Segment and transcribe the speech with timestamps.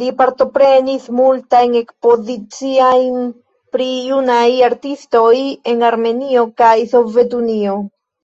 [0.00, 3.16] Li partoprenis multajn ekspoziciojn
[3.76, 5.32] pri junaj artistoj
[5.72, 7.74] en Armenio kaj Sovetunio.